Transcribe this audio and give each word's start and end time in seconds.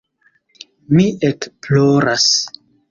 Mi 0.97 1.05
ekploras. 1.31 2.29